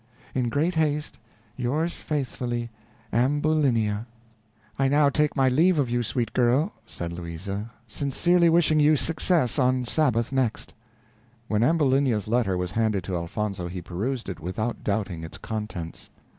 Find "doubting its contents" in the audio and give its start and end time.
14.83-16.09